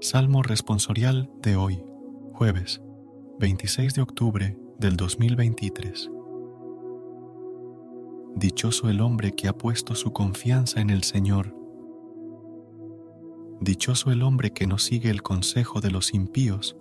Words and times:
Salmo 0.00 0.42
responsorial 0.42 1.30
de 1.40 1.56
hoy, 1.56 1.82
jueves 2.34 2.82
26 3.40 3.94
de 3.94 4.02
octubre 4.02 4.58
del 4.78 4.94
2023. 4.94 6.10
Dichoso 8.34 8.90
el 8.90 9.00
hombre 9.00 9.32
que 9.32 9.48
ha 9.48 9.56
puesto 9.56 9.94
su 9.94 10.12
confianza 10.12 10.82
en 10.82 10.90
el 10.90 11.02
Señor. 11.02 11.56
Dichoso 13.62 14.10
el 14.12 14.22
hombre 14.22 14.52
que 14.52 14.66
no 14.66 14.76
sigue 14.76 15.08
el 15.08 15.22
consejo 15.22 15.80
de 15.80 15.90
los 15.90 16.12
impíos, 16.12 16.76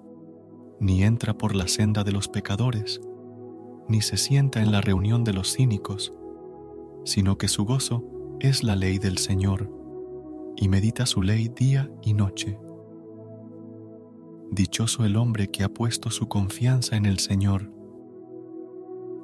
ni 0.81 1.03
entra 1.03 1.37
por 1.37 1.55
la 1.55 1.69
senda 1.69 2.03
de 2.03 2.11
los 2.11 2.27
pecadores, 2.27 2.99
ni 3.87 4.01
se 4.01 4.17
sienta 4.17 4.61
en 4.61 4.73
la 4.73 4.81
reunión 4.81 5.23
de 5.23 5.31
los 5.31 5.53
cínicos, 5.55 6.11
sino 7.05 7.37
que 7.37 7.47
su 7.47 7.63
gozo 7.63 8.03
es 8.41 8.61
la 8.61 8.75
ley 8.75 8.99
del 8.99 9.19
Señor, 9.19 9.71
y 10.57 10.67
medita 10.67 11.05
su 11.05 11.21
ley 11.21 11.47
día 11.47 11.89
y 12.03 12.13
noche. 12.13 12.59
Dichoso 14.55 15.03
el 15.03 15.17
hombre 15.17 15.51
que 15.51 15.65
ha 15.65 15.67
puesto 15.67 16.09
su 16.09 16.29
confianza 16.29 16.95
en 16.95 17.05
el 17.05 17.19
Señor. 17.19 17.73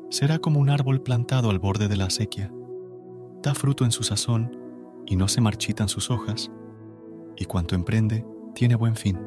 Será 0.10 0.40
como 0.40 0.60
un 0.60 0.70
árbol 0.70 1.04
plantado 1.04 1.50
al 1.50 1.58
borde 1.58 1.88
de 1.88 1.96
la 1.96 2.08
acequia. 2.08 2.52
Da 3.42 3.56
fruto 3.56 3.86
en 3.86 3.94
su 3.94 4.04
sazón 4.04 4.58
y 5.06 5.16
no 5.16 5.30
se 5.30 5.40
marchitan 5.40 5.88
sus 5.88 6.12
hojas, 6.12 6.52
y 7.38 7.46
cuanto 7.46 7.76
emprende 7.76 8.26
tiene 8.54 8.76
buen 8.76 8.98
fin. 8.98 9.18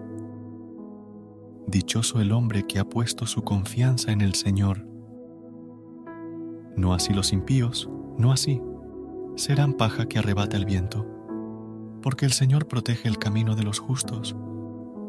Dichoso 1.68 2.20
el 2.20 2.32
hombre 2.32 2.66
que 2.66 2.78
ha 2.78 2.84
puesto 2.84 3.26
su 3.26 3.42
confianza 3.42 4.12
en 4.12 4.20
el 4.20 4.34
Señor. 4.34 4.86
No 6.76 6.92
así 6.92 7.14
los 7.14 7.32
impíos, 7.32 7.88
no 8.18 8.30
así. 8.30 8.60
Serán 9.36 9.72
paja 9.72 10.04
que 10.04 10.18
arrebata 10.18 10.58
el 10.58 10.66
viento, 10.66 11.06
porque 12.02 12.26
el 12.26 12.32
Señor 12.32 12.68
protege 12.68 13.08
el 13.08 13.16
camino 13.16 13.56
de 13.56 13.62
los 13.62 13.78
justos 13.78 14.36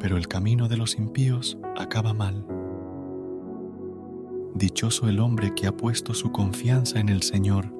pero 0.05 0.17
el 0.17 0.27
camino 0.27 0.67
de 0.67 0.77
los 0.77 0.99
impíos 0.99 1.57
acaba 1.75 2.13
mal. 2.13 2.45
Dichoso 4.53 5.09
el 5.09 5.19
hombre 5.19 5.55
que 5.55 5.65
ha 5.65 5.75
puesto 5.75 6.13
su 6.13 6.31
confianza 6.31 6.99
en 6.99 7.09
el 7.09 7.23
Señor. 7.23 7.73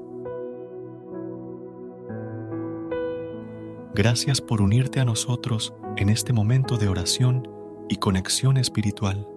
Gracias 3.94 4.42
por 4.42 4.64
unirte 4.64 5.00
a 5.00 5.06
nosotros 5.06 5.76
en 5.98 6.10
este 6.10 6.34
momento 6.34 6.78
de 6.78 6.88
oración 6.88 7.48
y 7.90 7.98
conexión 7.98 8.58
espiritual. 8.58 9.28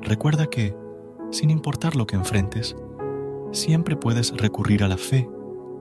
Recuerda 0.00 0.46
que, 0.46 0.74
sin 1.32 1.50
importar 1.50 1.96
lo 1.96 2.06
que 2.06 2.16
enfrentes, 2.16 2.74
siempre 3.52 3.94
puedes 3.94 4.34
recurrir 4.34 4.82
a 4.82 4.88
la 4.88 4.96
fe 4.96 5.28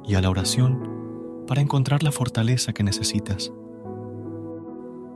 y 0.04 0.16
a 0.16 0.22
la 0.22 0.30
oración 0.30 1.46
para 1.48 1.62
encontrar 1.62 2.04
la 2.04 2.12
fortaleza 2.12 2.74
que 2.74 2.84
necesitas. 2.84 3.54